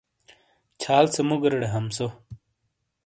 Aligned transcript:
چھال 0.81 1.05
سے 1.13 1.21
مُگریڑے 1.29 1.67
ہَمسو۔ 1.73 2.07